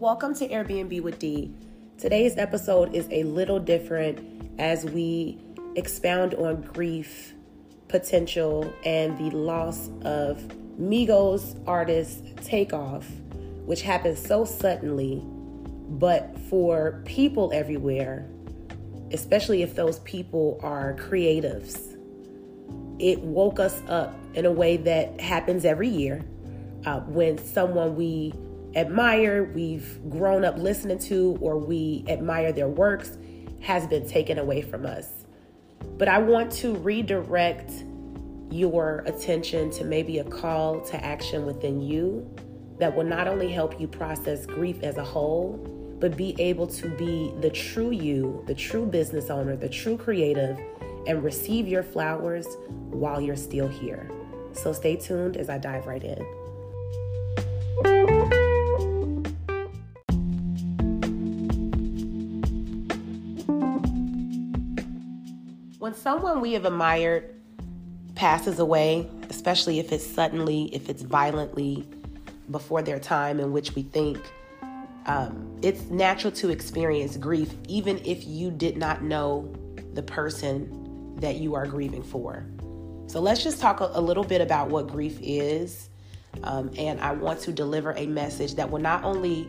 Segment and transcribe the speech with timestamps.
[0.00, 1.52] Welcome to Airbnb with D.
[1.98, 5.38] Today's episode is a little different as we
[5.76, 7.34] expound on grief,
[7.88, 10.38] potential, and the loss of
[10.80, 13.06] Migos artist Takeoff,
[13.66, 18.26] which happened so suddenly, but for people everywhere,
[19.12, 21.94] especially if those people are creatives,
[22.98, 26.24] it woke us up in a way that happens every year
[26.86, 28.32] uh, when someone we
[28.74, 33.18] admire, we've grown up listening to, or we admire their works
[33.60, 35.26] has been taken away from us.
[35.98, 37.70] But I want to redirect
[38.50, 42.28] your attention to maybe a call to action within you
[42.78, 45.58] that will not only help you process grief as a whole,
[46.00, 50.58] but be able to be the true you, the true business owner, the true creative,
[51.06, 54.10] and receive your flowers while you're still here.
[54.52, 56.39] So stay tuned as I dive right in.
[66.00, 67.34] Someone we have admired
[68.14, 71.86] passes away, especially if it's suddenly, if it's violently
[72.50, 74.18] before their time in which we think,
[75.06, 79.52] um, it's natural to experience grief, even if you did not know
[79.94, 82.46] the person that you are grieving for.
[83.06, 85.90] So let's just talk a, a little bit about what grief is.
[86.44, 89.48] Um, and I want to deliver a message that will not only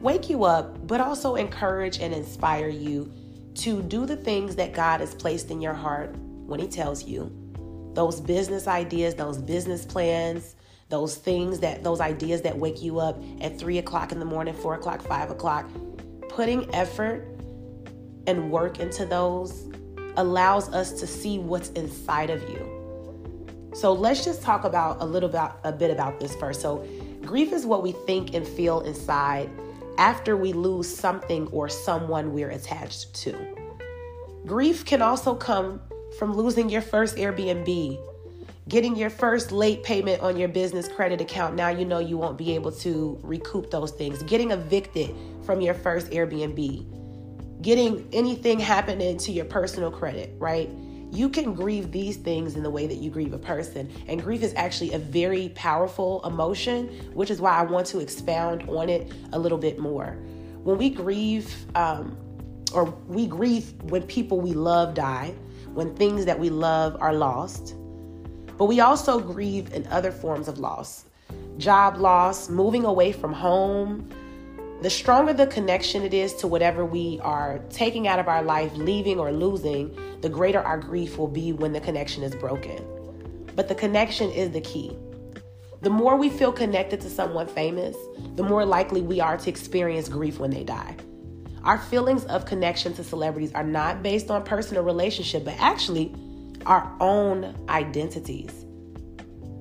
[0.00, 3.10] wake you up, but also encourage and inspire you
[3.56, 7.30] to do the things that God has placed in your heart when He tells you.
[7.94, 10.54] Those business ideas, those business plans,
[10.88, 14.54] those things that, those ideas that wake you up at three o'clock in the morning,
[14.54, 15.68] four o'clock, five o'clock,
[16.28, 17.26] putting effort
[18.26, 19.70] and work into those
[20.16, 22.72] allows us to see what's inside of you.
[23.74, 25.30] So let's just talk about a little
[25.64, 26.60] a bit about this first.
[26.60, 26.86] So
[27.22, 29.50] grief is what we think and feel inside
[29.98, 33.36] after we lose something or someone we're attached to.
[34.46, 35.80] Grief can also come
[36.18, 37.98] from losing your first Airbnb,
[38.68, 41.54] getting your first late payment on your business credit account.
[41.54, 45.14] Now you know you won't be able to recoup those things, getting evicted
[45.44, 50.70] from your first Airbnb, getting anything happening to your personal credit, right?
[51.16, 53.90] You can grieve these things in the way that you grieve a person.
[54.06, 58.68] And grief is actually a very powerful emotion, which is why I want to expound
[58.68, 60.18] on it a little bit more.
[60.62, 62.18] When we grieve, um,
[62.74, 65.34] or we grieve when people we love die,
[65.72, 67.76] when things that we love are lost,
[68.58, 71.06] but we also grieve in other forms of loss
[71.58, 74.08] job loss, moving away from home.
[74.82, 78.70] The stronger the connection it is to whatever we are taking out of our life,
[78.74, 82.84] leaving or losing, the greater our grief will be when the connection is broken.
[83.54, 84.94] But the connection is the key.
[85.80, 87.96] The more we feel connected to someone famous,
[88.34, 90.94] the more likely we are to experience grief when they die.
[91.64, 96.14] Our feelings of connection to celebrities are not based on personal relationship, but actually
[96.66, 98.65] our own identities.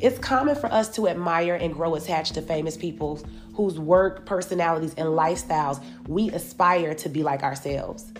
[0.00, 3.24] It's common for us to admire and grow attached to famous people
[3.54, 8.12] whose work, personalities, and lifestyles we aspire to be like ourselves.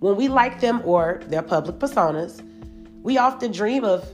[0.00, 2.42] When we like them or their public personas,
[3.02, 4.08] we often dream of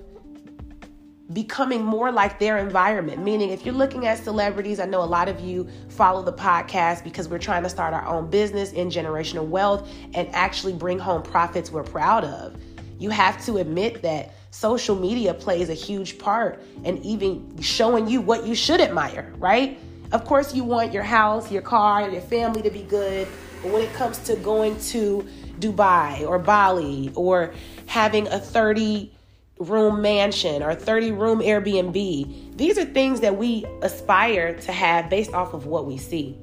[1.32, 3.22] becoming more like their environment.
[3.22, 7.02] Meaning, if you're looking at celebrities, I know a lot of you follow the podcast
[7.02, 11.22] because we're trying to start our own business in generational wealth and actually bring home
[11.22, 12.60] profits we're proud of.
[12.98, 18.20] You have to admit that social media plays a huge part in even showing you
[18.20, 19.78] what you should admire, right?
[20.12, 23.28] Of course, you want your house, your car, your family to be good,
[23.62, 25.26] but when it comes to going to
[25.60, 27.52] Dubai or Bali or
[27.86, 29.12] having a 30
[29.60, 32.56] room mansion or 30 room Airbnb.
[32.56, 36.36] These are things that we aspire to have based off of what we see.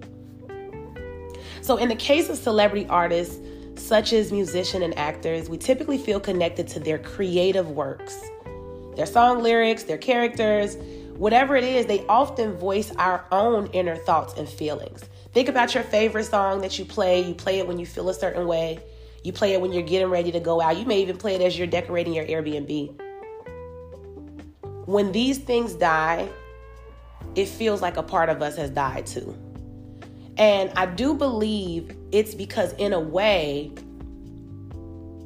[1.62, 3.40] So, in the case of celebrity artists,
[3.80, 8.20] such as musicians and actors, we typically feel connected to their creative works,
[8.96, 10.76] their song lyrics, their characters,
[11.18, 15.04] whatever it is, they often voice our own inner thoughts and feelings.
[15.34, 17.24] Think about your favorite song that you play.
[17.24, 18.80] You play it when you feel a certain way.
[19.24, 20.78] You play it when you're getting ready to go out.
[20.78, 23.00] You may even play it as you're decorating your Airbnb.
[24.86, 26.30] When these things die,
[27.36, 29.38] it feels like a part of us has died too.
[30.38, 33.72] And I do believe it's because, in a way,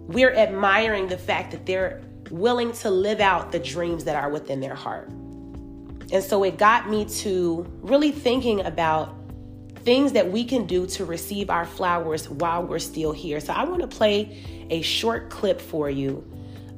[0.07, 4.59] we're admiring the fact that they're willing to live out the dreams that are within
[4.59, 5.09] their heart.
[6.11, 9.15] And so it got me to really thinking about
[9.83, 13.39] things that we can do to receive our flowers while we're still here.
[13.39, 16.23] So I want to play a short clip for you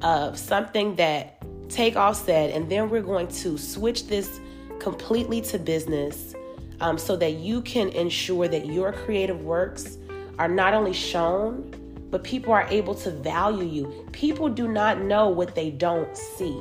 [0.02, 4.40] of something that Takeoff said, and then we're going to switch this
[4.80, 6.36] completely to business.
[6.84, 9.98] Um, so that you can ensure that your creative works
[10.38, 11.74] are not only shown,
[12.12, 14.08] but people are able to value you.
[14.12, 16.56] People do not know what they don't see.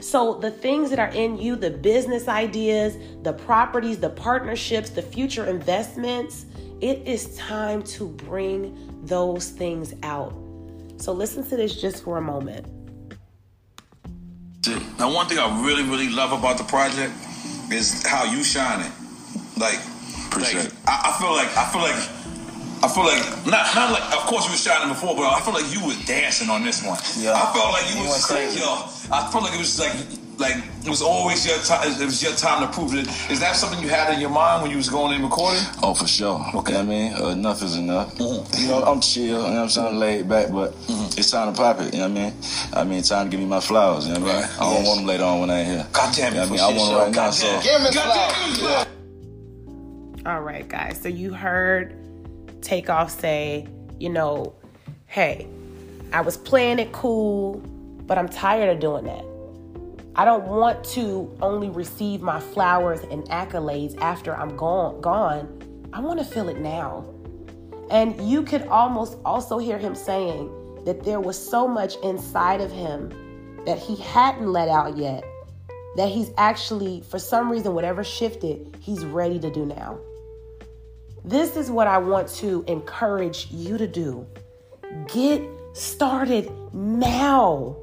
[0.00, 5.00] So, the things that are in you, the business ideas, the properties, the partnerships, the
[5.00, 6.44] future investments,
[6.80, 10.34] it is time to bring those things out.
[10.96, 12.66] So, listen to this just for a moment.
[14.98, 17.14] Now, one thing I really, really love about the project
[17.70, 19.05] is how you shine it.
[19.56, 19.80] Like,
[20.36, 20.56] like
[20.86, 22.00] I, I feel like I feel like
[22.84, 25.54] I feel like not not like of course you were shining before, but I feel
[25.54, 26.98] like you were dancing on this one.
[27.16, 27.32] Yeah.
[27.32, 29.96] I felt like you, you was like, yo, I felt like it was like
[30.38, 31.88] like it was always your time.
[31.88, 33.08] It was your time to prove it.
[33.30, 35.62] Is that something you had in your mind when you was going in recording?
[35.82, 36.44] Oh, for sure.
[36.54, 38.14] Okay, you know I mean, uh, enough is enough.
[38.16, 38.62] Mm-hmm.
[38.62, 39.24] You know, I'm chill.
[39.24, 41.18] You know, what I'm saying laid back, but mm-hmm.
[41.18, 41.94] it's time to pop it.
[41.94, 42.32] You know what I mean?
[42.74, 44.06] I mean, time to give me my flowers.
[44.06, 44.42] You know what I mean?
[44.42, 44.60] Right.
[44.60, 44.86] I don't yes.
[44.86, 45.86] want them later on when I ain't here.
[45.92, 46.36] God damn it!
[46.36, 47.30] You know I mean, I want them right God now.
[47.30, 48.86] So give me flowers.
[50.26, 51.00] All right, guys.
[51.00, 51.94] So you heard
[52.60, 53.68] Takeoff say,
[54.00, 54.56] you know,
[55.06, 55.46] hey,
[56.12, 57.58] I was playing it cool,
[58.08, 59.24] but I'm tired of doing that.
[60.16, 65.46] I don't want to only receive my flowers and accolades after I'm gone gone.
[65.92, 67.04] I want to feel it now.
[67.92, 70.50] And you could almost also hear him saying
[70.86, 75.22] that there was so much inside of him that he hadn't let out yet
[75.96, 79.98] that he's actually for some reason whatever shifted, he's ready to do now.
[81.26, 84.24] This is what I want to encourage you to do.
[85.08, 85.42] Get
[85.72, 87.76] started now.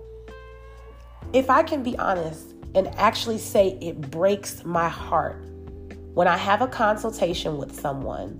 [1.33, 5.43] If I can be honest and actually say it breaks my heart
[6.13, 8.39] when I have a consultation with someone,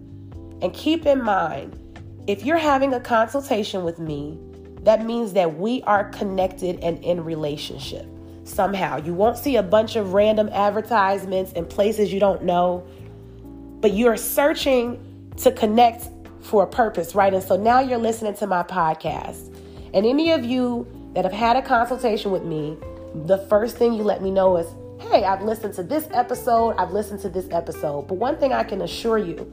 [0.62, 1.78] and keep in mind,
[2.26, 4.40] if you're having a consultation with me,
[4.84, 8.08] that means that we are connected and in relationship
[8.46, 8.98] somehow.
[8.98, 12.88] You won't see a bunch of random advertisements in places you don't know
[13.84, 16.08] but you're searching to connect
[16.40, 17.34] for a purpose, right?
[17.34, 19.54] And so now you're listening to my podcast.
[19.94, 22.78] And any of you that have had a consultation with me,
[23.26, 24.68] the first thing you let me know is,
[25.02, 28.08] hey, I've listened to this episode, I've listened to this episode.
[28.08, 29.52] But one thing I can assure you,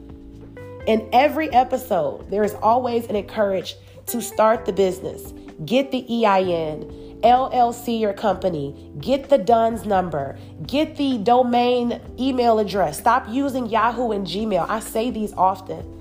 [0.87, 3.75] in every episode, there is always an encourage
[4.07, 5.33] to start the business,
[5.65, 6.89] get the EIN,
[7.23, 12.99] LLC your company, get the DUNS number, get the domain email address.
[12.99, 14.67] Stop using Yahoo and Gmail.
[14.69, 15.99] I say these often.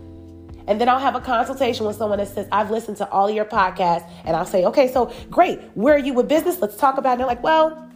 [0.67, 3.45] And then I'll have a consultation with someone that says, I've listened to all your
[3.45, 4.09] podcasts.
[4.25, 5.61] And I'll say, okay, so great.
[5.75, 6.61] Where are you with business?
[6.61, 7.13] Let's talk about it.
[7.13, 7.91] And they're like, well,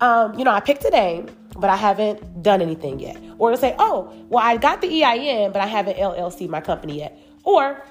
[0.00, 3.16] um, you know, I picked a name, but I haven't done anything yet.
[3.38, 6.98] Or to say, oh, well, I got the EIN, but I haven't LLC my company
[6.98, 7.18] yet.
[7.44, 7.82] Or,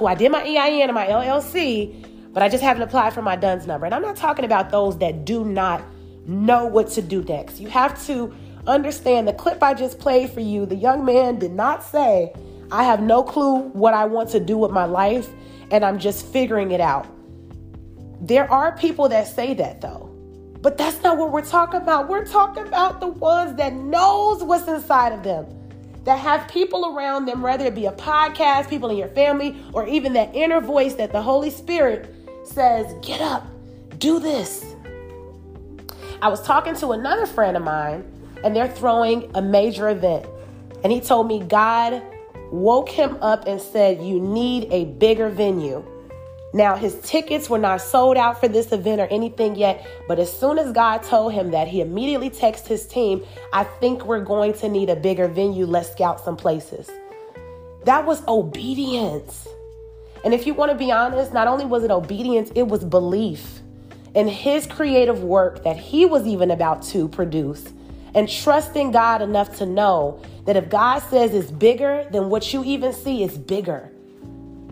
[0.00, 3.34] well, I did my EIN and my LLC, but I just haven't applied for my
[3.34, 3.86] DUNS number.
[3.86, 5.82] And I'm not talking about those that do not
[6.26, 7.60] know what to do next.
[7.60, 8.30] You have to
[8.66, 10.66] understand the clip I just played for you.
[10.66, 12.34] The young man did not say,
[12.70, 15.30] I have no clue what I want to do with my life
[15.70, 17.06] and I'm just figuring it out.
[18.20, 20.14] There are people that say that though.
[20.60, 22.10] But that's not what we're talking about.
[22.10, 25.46] We're talking about the ones that knows what's inside of them.
[26.04, 29.88] That have people around them, whether it be a podcast, people in your family, or
[29.88, 32.12] even that inner voice that the Holy Spirit
[32.46, 33.46] says, Get up,
[33.98, 34.64] do this.
[36.22, 38.04] I was talking to another friend of mine,
[38.42, 40.26] and they're throwing a major event.
[40.82, 42.02] And he told me God
[42.52, 45.84] woke him up and said, You need a bigger venue.
[46.54, 50.32] Now, his tickets were not sold out for this event or anything yet, but as
[50.32, 54.54] soon as God told him that, he immediately texted his team, I think we're going
[54.54, 55.66] to need a bigger venue.
[55.66, 56.90] Let's scout some places.
[57.84, 59.46] That was obedience.
[60.24, 63.60] And if you want to be honest, not only was it obedience, it was belief
[64.14, 67.72] in his creative work that he was even about to produce
[68.14, 72.64] and trusting God enough to know that if God says it's bigger than what you
[72.64, 73.92] even see, it's bigger.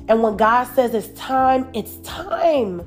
[0.08, 2.82] And when God says it's time, it's time.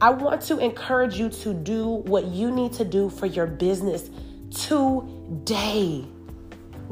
[0.00, 4.08] I want to encourage you to do what you need to do for your business
[4.50, 6.06] today.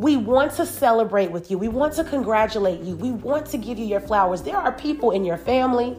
[0.02, 1.59] We want to celebrate with you.
[1.59, 2.97] We want to congratulate you.
[2.97, 4.42] We want to give you your flowers.
[4.42, 5.97] There are people in your family,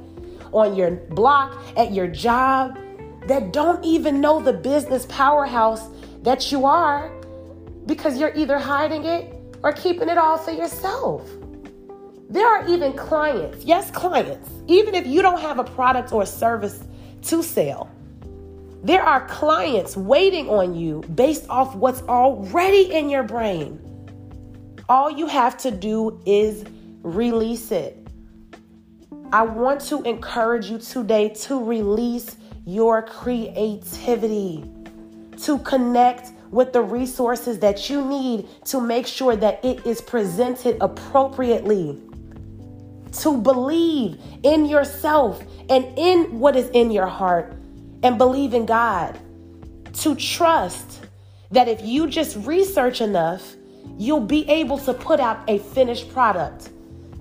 [0.51, 2.77] on your block, at your job
[3.27, 5.87] that don't even know the business powerhouse
[6.23, 7.13] that you are
[7.85, 9.33] because you're either hiding it
[9.63, 11.25] or keeping it all for yourself.
[12.29, 16.25] There are even clients, yes, clients, even if you don't have a product or a
[16.25, 16.83] service
[17.21, 17.89] to sell,
[18.83, 23.79] there are clients waiting on you based off what's already in your brain.
[24.89, 26.65] All you have to do is
[27.03, 27.97] release it.
[29.31, 32.35] I want to encourage you today to release
[32.65, 34.63] your creativity,
[35.43, 40.77] to connect with the resources that you need to make sure that it is presented
[40.81, 41.99] appropriately.
[43.21, 47.53] To believe in yourself and in what is in your heart
[48.03, 49.17] and believe in God.
[49.93, 51.05] To trust
[51.51, 53.55] that if you just research enough,
[53.97, 56.69] you'll be able to put out a finished product.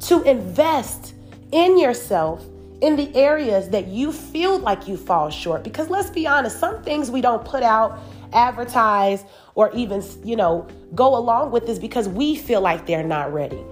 [0.08, 1.14] To invest
[1.52, 2.44] in yourself
[2.80, 5.62] in the areas that you feel like you fall short.
[5.62, 8.00] Because let's be honest, some things we don't put out,
[8.32, 13.32] advertise, or even, you know, go along with is because we feel like they're not
[13.32, 13.62] ready.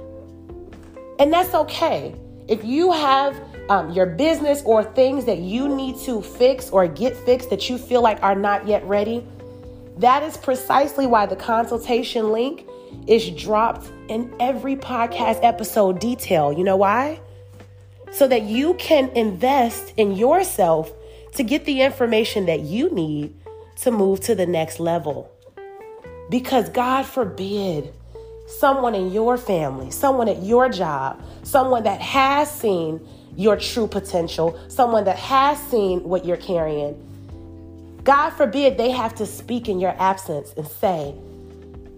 [1.18, 2.14] And that's okay.
[2.46, 7.16] If you have um, your business or things that you need to fix or get
[7.16, 9.26] fixed that you feel like are not yet ready,
[9.98, 12.64] that is precisely why the consultation link
[13.06, 16.52] is dropped in every podcast episode detail.
[16.52, 17.20] You know why?
[18.10, 20.92] so that you can invest in yourself
[21.34, 23.34] to get the information that you need
[23.76, 25.30] to move to the next level.
[26.28, 27.92] Because God forbid
[28.46, 33.06] someone in your family, someone at your job, someone that has seen
[33.36, 37.06] your true potential, someone that has seen what you're carrying,
[38.02, 41.14] God forbid they have to speak in your absence and say,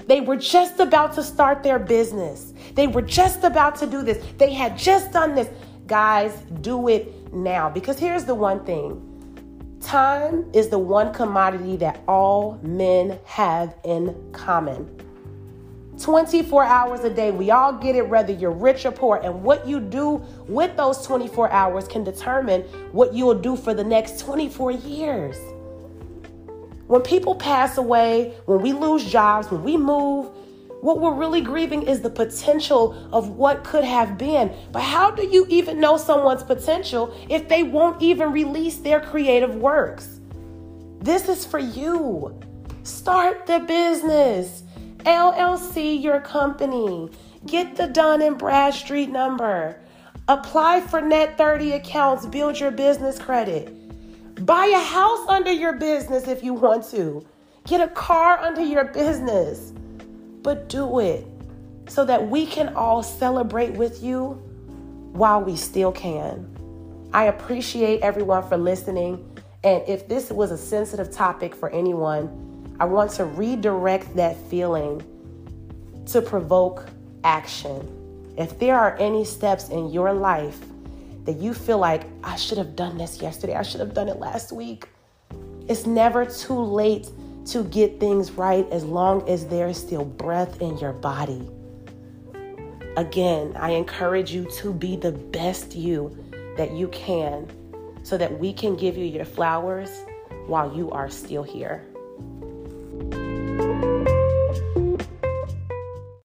[0.06, 2.54] they were just about to start their business.
[2.74, 4.24] They were just about to do this.
[4.38, 5.48] They had just done this.
[5.86, 7.68] Guys, do it now.
[7.68, 9.08] Because here's the one thing
[9.80, 14.88] time is the one commodity that all men have in common.
[15.98, 17.30] 24 hours a day.
[17.30, 19.20] We all get it, whether you're rich or poor.
[19.22, 23.74] And what you do with those 24 hours can determine what you will do for
[23.74, 25.36] the next 24 years.
[26.92, 30.28] When people pass away, when we lose jobs, when we move,
[30.82, 34.54] what we're really grieving is the potential of what could have been.
[34.72, 39.56] But how do you even know someone's potential if they won't even release their creative
[39.56, 40.20] works?
[41.00, 42.38] This is for you.
[42.82, 44.62] Start the business.
[44.98, 47.08] LLC your company.
[47.46, 49.80] Get the Dun and Bradstreet number.
[50.28, 53.81] Apply for net 30 accounts, build your business credit.
[54.44, 57.24] Buy a house under your business if you want to.
[57.66, 59.72] Get a car under your business
[60.42, 61.26] but do it
[61.88, 64.30] so that we can all celebrate with you
[65.12, 66.48] while we still can.
[67.12, 69.28] I appreciate everyone for listening.
[69.64, 75.02] And if this was a sensitive topic for anyone, I want to redirect that feeling
[76.06, 76.86] to provoke
[77.22, 78.34] action.
[78.36, 80.58] If there are any steps in your life
[81.24, 84.18] that you feel like, I should have done this yesterday, I should have done it
[84.18, 84.88] last week,
[85.68, 87.08] it's never too late
[87.46, 91.48] to get things right as long as there is still breath in your body.
[92.96, 96.16] Again, I encourage you to be the best you
[96.56, 97.48] that you can
[98.02, 100.02] so that we can give you your flowers
[100.46, 101.86] while you are still here.